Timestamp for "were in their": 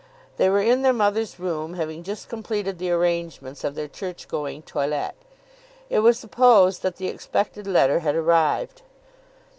0.49-0.93